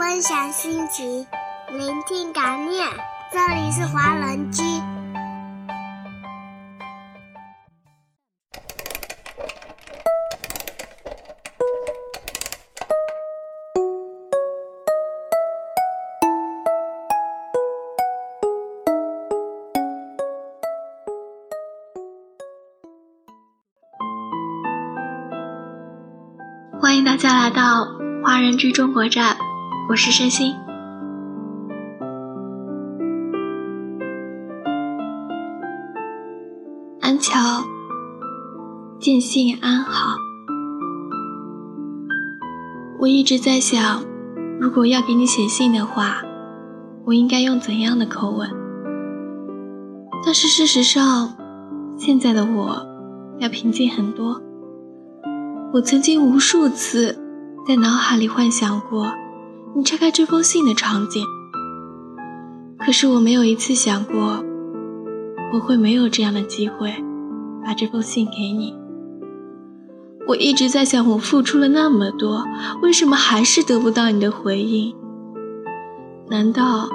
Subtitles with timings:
[0.00, 1.26] 分享心情，
[1.68, 2.88] 聆听感念。
[3.30, 4.62] 这里是华人居。
[26.80, 27.86] 欢迎大家来到
[28.24, 29.36] 华人居中国站，
[29.90, 30.54] 我是申鑫。
[37.00, 37.64] 安乔，
[39.00, 40.16] 见信安好。
[43.00, 44.04] 我一直在想，
[44.60, 46.22] 如果要给你写信的话，
[47.04, 48.48] 我应该用怎样的口吻？
[50.24, 51.32] 但是事实上，
[51.96, 52.86] 现在的我
[53.40, 54.40] 要平静很多。
[55.72, 57.18] 我曾经无数次
[57.66, 59.12] 在脑海里幻想过
[59.76, 61.24] 你拆开这封信的场景，
[62.78, 64.44] 可是我没有一次想过
[65.52, 66.92] 我会没有这样的机会
[67.64, 68.74] 把这封信给你。
[70.26, 72.44] 我一直在想，我付出了那么多，
[72.82, 74.94] 为什么还是得不到你的回应？
[76.28, 76.88] 难道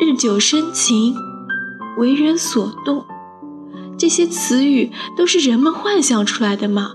[0.00, 1.14] 日久生情，
[1.98, 3.04] 为人所动，
[3.98, 6.92] 这些词语都是人们幻想出来的吗？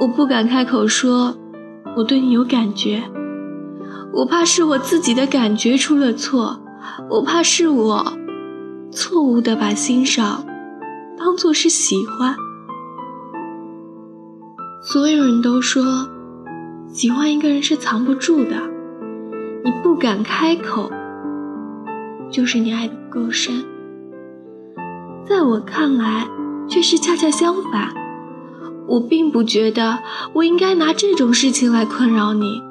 [0.00, 1.36] 我不敢开口说，
[1.96, 3.02] 我对你有感觉，
[4.12, 6.60] 我怕是我自己的感觉出了错，
[7.10, 8.12] 我怕是我
[8.90, 10.44] 错误的把欣赏
[11.18, 12.34] 当做是喜欢。
[14.82, 15.84] 所有人都说，
[16.88, 18.56] 喜欢一个人是藏不住的，
[19.62, 20.90] 你不敢开口，
[22.30, 23.64] 就是你爱的不够深。
[25.24, 26.26] 在我看来，
[26.68, 28.01] 却是恰恰相反。
[28.92, 30.00] 我并不觉得
[30.34, 32.62] 我应该拿这种事情来困扰你。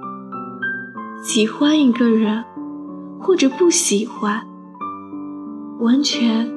[1.23, 2.44] 喜欢一个人，
[3.19, 4.45] 或者不喜欢，
[5.80, 6.47] 完全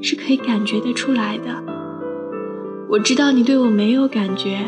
[0.00, 1.62] 是可以感觉得出来的。
[2.88, 4.60] 我知道你对我没有感觉，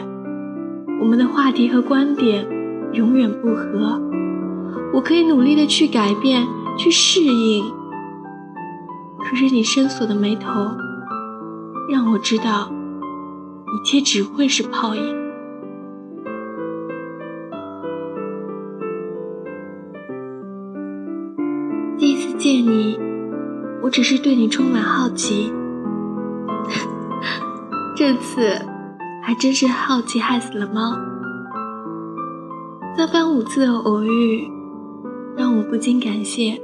[1.00, 2.46] 我们的话题和观点
[2.92, 3.98] 永远不合。
[4.92, 6.46] 我可以努力的去改变，
[6.76, 7.64] 去适应。
[9.24, 10.76] 可是你深锁的眉头，
[11.90, 12.70] 让我知道。
[13.72, 15.22] 一切只会是泡影。
[21.98, 22.98] 第一次见你，
[23.82, 25.52] 我只是对你充满好奇。
[27.96, 28.60] 这次
[29.22, 30.98] 还真是好奇害死了猫。
[32.96, 34.50] 三番五次的偶遇，
[35.36, 36.60] 让我不禁感谢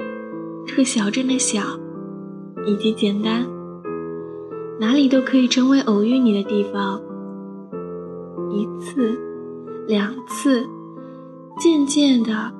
[0.66, 1.62] 这个小镇的小
[2.66, 3.46] 以及简单。
[4.80, 7.00] 哪里都可以成为偶遇你的地方。
[8.50, 9.18] 一次，
[9.88, 10.66] 两次，
[11.58, 12.52] 渐渐的，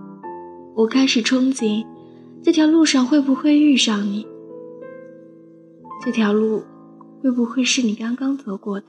[0.75, 1.87] 我开始憧憬，
[2.43, 4.27] 这条路上会不会遇上你？
[6.05, 6.65] 这条路
[7.23, 8.87] 会不会是你刚刚走过的？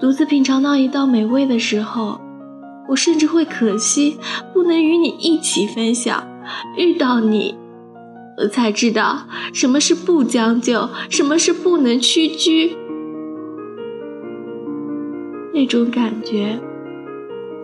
[0.00, 2.20] 独自品尝到一道美味的时候，
[2.88, 4.16] 我甚至会可惜
[4.54, 6.24] 不能与你一起分享。
[6.76, 7.58] 遇到你。
[8.40, 12.76] 我才知道什么是不将就，什么是不能屈居。
[15.52, 16.60] 那种感觉，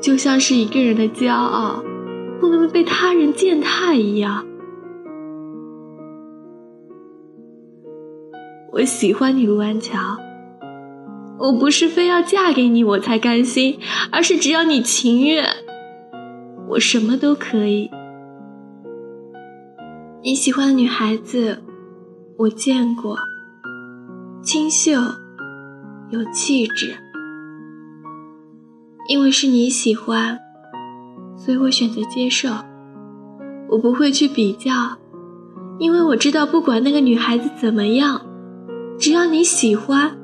[0.00, 1.84] 就像是一个人的骄傲
[2.40, 4.44] 不能被他人践踏一样。
[8.72, 9.96] 我喜欢你，陆安乔。
[11.38, 13.78] 我不是非要嫁给你我才甘心，
[14.10, 15.46] 而是只要你情愿，
[16.70, 17.88] 我什么都可以。
[20.26, 21.62] 你喜欢的女孩子，
[22.38, 23.14] 我见过，
[24.42, 24.92] 清秀，
[26.08, 26.94] 有气质。
[29.06, 30.38] 因为是你喜欢，
[31.36, 32.48] 所以我选择接受。
[33.68, 34.96] 我不会去比较，
[35.78, 38.22] 因为我知道，不管那个女孩子怎么样，
[38.98, 40.16] 只要你喜欢，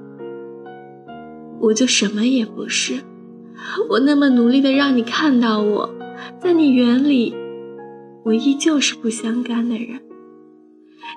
[1.61, 3.01] 我就什么也不是。
[3.91, 5.91] 我那么努力的让你看到我，
[6.41, 7.37] 在你眼里。
[8.31, 10.01] 我依旧是不相干的人，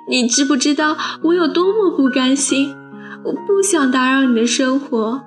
[0.10, 2.75] 你知不知道我有多么不甘心？
[3.24, 5.21] 我不想打扰你的生活，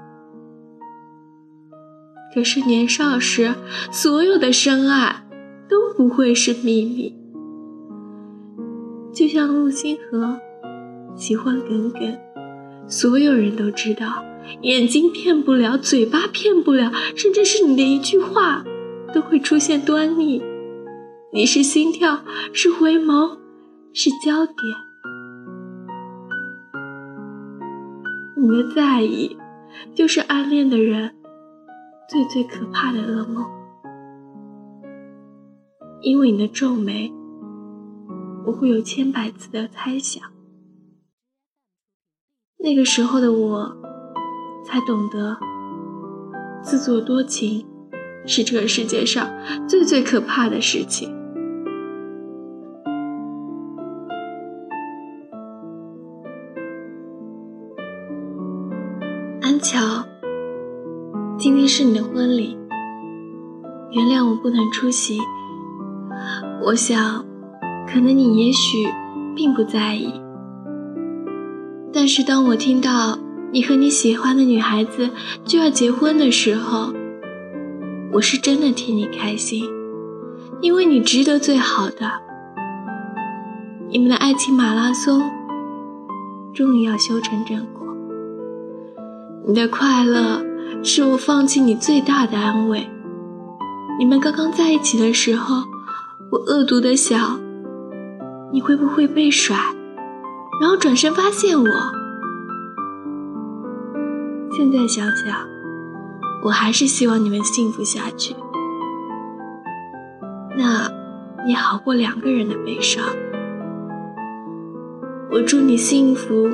[2.34, 3.54] 可是年少时
[3.92, 5.24] 所有的深爱
[5.68, 7.14] 都不会是秘密。
[9.14, 10.40] 就像陆星河
[11.14, 12.18] 喜欢耿耿，
[12.88, 14.24] 所有人都知道，
[14.62, 18.64] 眼睛骗不了，嘴巴骗不了，甚至是你的一句话
[19.14, 20.42] 都会出现端倪。
[21.36, 22.24] 你是心跳，
[22.54, 23.36] 是回眸，
[23.92, 24.56] 是焦点。
[28.38, 29.36] 你的在意，
[29.94, 31.14] 就是暗恋的人
[32.08, 33.44] 最最可怕的噩梦。
[36.00, 37.12] 因为你的皱眉，
[38.46, 40.22] 我会有千百次的猜想。
[42.60, 43.76] 那个时候的我，
[44.64, 45.36] 才懂得
[46.62, 47.66] 自作多情
[48.24, 49.28] 是这个世界上
[49.68, 51.14] 最最可怕的事情。
[59.46, 59.78] 安乔，
[61.38, 62.58] 今天是你的婚礼，
[63.92, 65.20] 原谅我不能出席。
[66.60, 67.24] 我想，
[67.86, 68.88] 可能你也许
[69.36, 70.12] 并不在意，
[71.92, 73.20] 但是当我听到
[73.52, 75.10] 你和你喜欢的女孩子
[75.44, 76.92] 就要结婚的时候，
[78.14, 79.62] 我是真的替你开心，
[80.60, 82.10] 因为你值得最好的。
[83.88, 85.22] 你们的爱情马拉松
[86.52, 87.75] 终于要修成正果，
[89.46, 90.44] 你的快乐
[90.82, 92.90] 是我放弃你最大的安慰。
[93.98, 95.62] 你们刚刚在一起的时候。
[96.28, 97.40] 我恶毒的想，
[98.52, 99.56] 你会不会被甩，
[100.60, 101.68] 然后转身发现我？
[104.50, 105.46] 现在想想，
[106.42, 108.34] 我还是希望你们幸福下去，
[110.58, 110.90] 那
[111.46, 113.04] 也好过两个人的悲伤。
[115.30, 116.50] 我祝你幸福，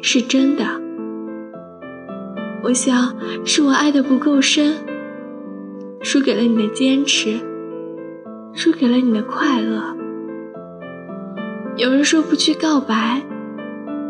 [0.00, 0.64] 是真的。
[2.64, 3.14] 我想
[3.44, 4.74] 是我爱的不够深，
[6.00, 7.38] 输给了你的坚持。
[8.54, 9.94] 输给了你的快乐。
[11.76, 13.20] 有人说不去告白，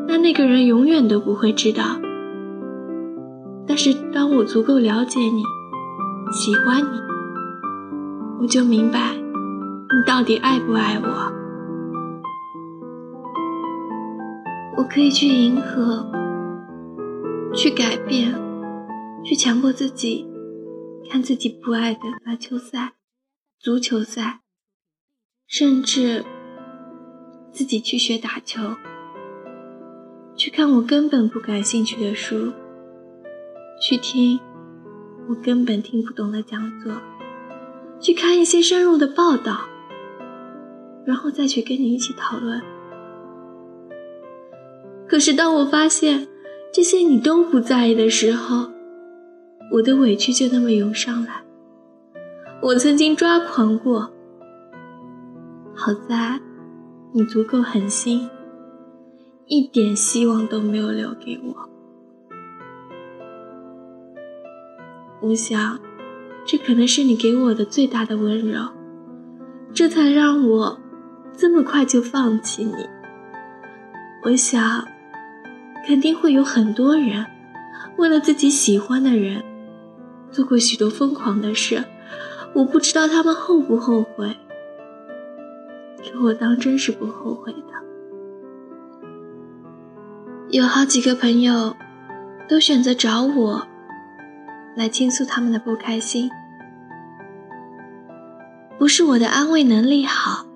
[0.06, 1.99] 那那个人永远都不会知道。
[3.67, 5.43] 但是当我足够了解你，
[6.31, 7.01] 喜欢你，
[8.41, 11.33] 我就明白你到底爱不爱我。
[14.77, 16.06] 我可以去迎合，
[17.55, 18.35] 去改变，
[19.25, 20.26] 去强迫自己
[21.11, 22.94] 看自己不爱的篮球赛。
[23.61, 24.41] 足球赛，
[25.47, 26.23] 甚至
[27.50, 28.61] 自己去学打球，
[30.37, 32.53] 去看我根本不感兴趣的书，
[33.81, 34.38] 去听
[35.31, 36.93] 我根本听不懂的讲座，
[37.99, 39.62] 去看一些深入的报道，
[41.06, 42.61] 然后再去跟你一起讨论。
[45.09, 46.29] 可是当我发现
[46.70, 48.74] 这些你都不在意的时候，
[49.70, 51.43] 我的委屈就那么涌上来。
[52.62, 54.11] 我曾经抓狂过，
[55.75, 56.40] 好在
[57.12, 58.28] 你足够狠心，
[59.46, 61.69] 一点希望都没有留给我。
[65.20, 65.78] 我想，
[66.44, 68.60] 这可能是你给我的最大的温柔，
[69.72, 70.78] 这才让我
[71.37, 72.88] 这么快就放弃你。
[74.22, 74.87] 我想，
[75.87, 77.26] 肯定会有很多人
[77.96, 79.43] 为了自己喜欢的人，
[80.34, 81.84] 做过许多疯狂的事。
[82.52, 84.36] 我不知道他们后不后悔，
[86.02, 87.69] 可我当真是不后悔的。
[90.50, 91.76] 有好几个朋友
[92.48, 93.66] 都选择找我
[94.76, 96.31] 来倾诉他们的不开心，
[98.78, 100.46] 不是我的安慰能力好，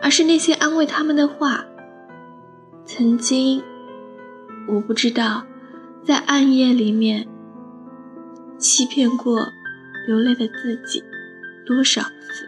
[0.00, 1.66] 而是那些安慰他们的话，
[2.86, 3.62] 曾经
[4.68, 5.44] 我不知道
[6.02, 7.26] 在暗夜里面
[8.64, 9.52] 欺骗过。
[10.06, 11.02] 流泪的自己
[11.64, 12.46] 多少次？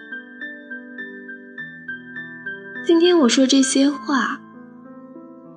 [2.84, 4.38] 今天我说这些话，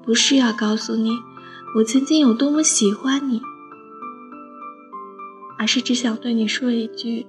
[0.02, 1.12] 不是要告诉你
[1.76, 3.42] 我曾经有多么喜欢你，
[5.58, 7.28] 而是只想对你说一句：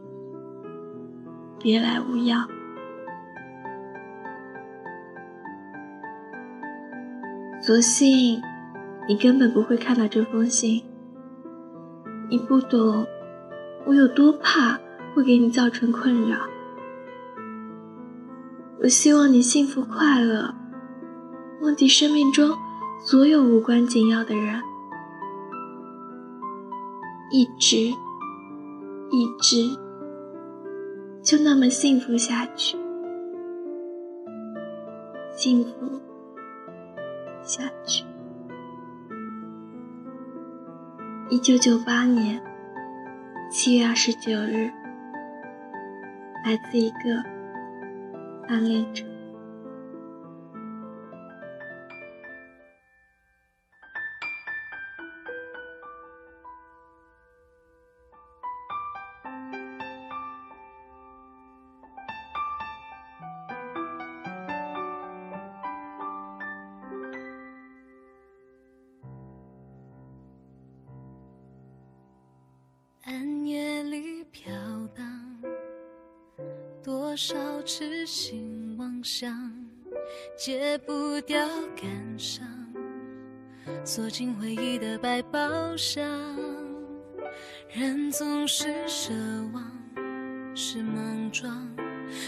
[1.58, 2.48] 别来无恙。
[7.60, 8.40] 所幸
[9.08, 10.84] 你根本不会看到这封信，
[12.28, 13.04] 你不懂。
[13.86, 14.78] 我有多怕
[15.14, 16.36] 会给你造成困扰？
[18.82, 20.54] 我希望你幸福快乐，
[21.60, 22.56] 忘记生命中
[23.04, 24.62] 所有无关紧要的人，
[27.32, 27.76] 一直
[29.10, 29.76] 一直
[31.22, 32.78] 就那么幸福下去，
[35.36, 36.00] 幸福
[37.42, 38.04] 下去。
[41.28, 42.40] 一九九八年。
[43.50, 44.70] 七月二十九日，
[46.44, 47.16] 来自一个
[48.46, 49.04] 暗恋者。
[77.10, 79.52] 多少痴心妄想，
[80.38, 82.46] 戒不掉感伤，
[83.84, 85.40] 锁进回忆的百宝
[85.76, 86.08] 箱。
[87.68, 89.10] 人总是奢
[89.52, 89.60] 望，
[90.54, 91.68] 是莽撞，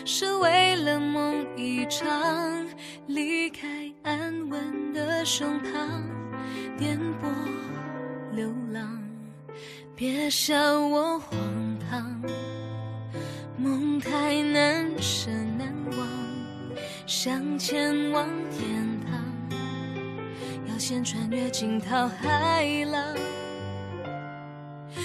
[0.05, 2.67] 是为了梦一场，
[3.07, 6.03] 离开安稳的胸膛，
[6.77, 7.33] 颠簸
[8.35, 9.01] 流浪。
[9.95, 11.39] 别笑我荒
[11.89, 12.21] 唐，
[13.59, 16.09] 梦太难舍难忘，
[17.07, 19.21] 想前往天堂，
[20.69, 23.03] 要先穿越惊涛骇浪。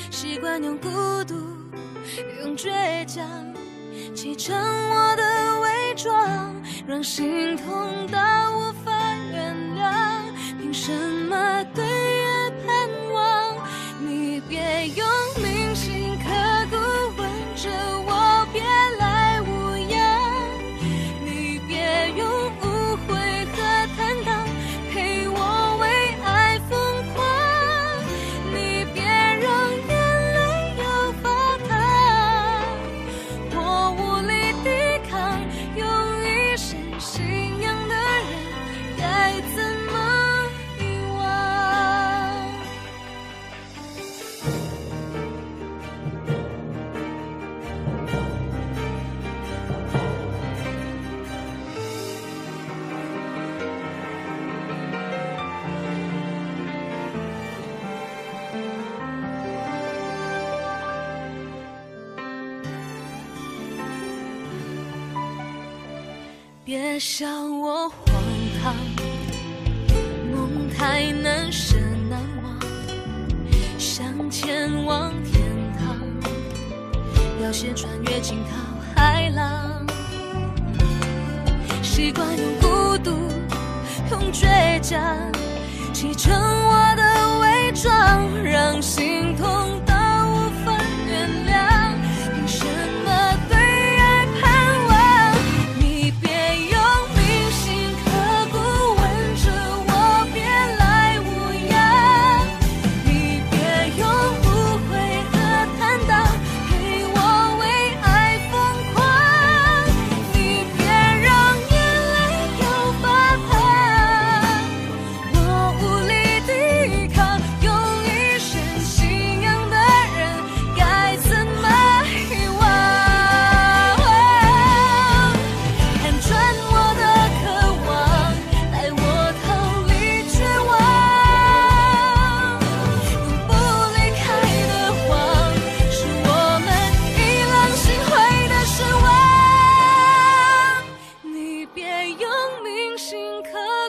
[0.10, 0.90] 习惯用孤
[1.26, 1.36] 独，
[2.44, 3.28] 用倔强，
[4.16, 6.56] 砌成我的伪装，
[6.88, 8.18] 让心痛到
[8.58, 8.92] 无法
[9.32, 10.22] 原谅。
[10.60, 10.92] 凭什
[11.30, 11.86] 么对
[66.68, 68.22] 别笑我荒
[68.62, 68.76] 唐，
[70.30, 71.78] 梦太难舍
[72.10, 72.60] 难忘，
[73.80, 75.42] 想前往天
[75.80, 75.96] 堂，
[77.42, 79.88] 要先穿越惊涛骇浪。
[81.82, 83.12] 习惯用孤独，
[84.12, 85.02] 用倔强，
[85.94, 86.34] 启程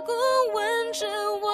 [0.00, 0.14] 过
[0.54, 1.06] 问着
[1.42, 1.47] 我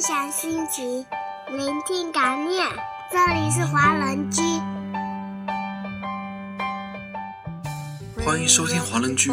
[0.00, 1.04] 分享心情，
[1.54, 2.66] 聆听感念。
[3.12, 4.40] 这里是华人居，
[8.24, 9.30] 欢迎收听华人居，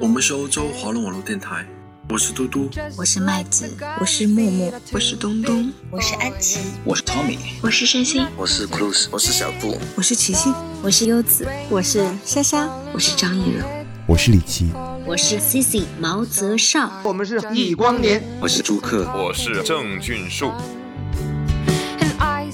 [0.00, 1.64] 我们是欧洲华人网络电台，
[2.08, 13.64] 我是嘟嘟，我是麦子，我是木木，我是东东，我是安琪，我是 Tommy，我是山心，我是 Cruz，我是小布，我是齐欣，我是优子，我是莎莎，我是张艺柔，
[14.08, 14.72] 我是李琦，
[15.08, 20.52] 我是 Cici 毛泽少，我们是易光年，我是朱克，我是郑俊树。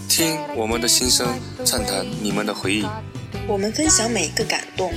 [0.08, 1.26] 听我们的心声，
[1.64, 2.86] 畅谈你们的回忆。
[3.48, 4.94] 我们分享每一个感动，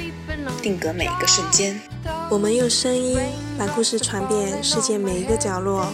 [0.62, 1.82] 定格每一个瞬间。
[2.30, 3.18] 我们用声音
[3.58, 5.92] 把故事传遍世界每一个角落。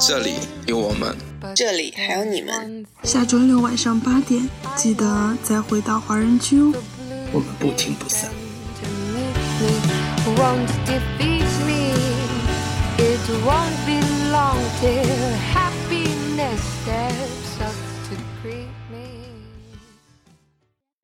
[0.00, 1.14] 这里有我们，
[1.54, 2.86] 这里还有你们。
[3.02, 6.72] 下周六晚上八点，记得再回到华人区哦。
[7.30, 8.30] 我们不听不散。
[10.26, 11.92] won't defeat me.
[12.98, 14.00] It won't be
[14.30, 17.53] long till happiness steps.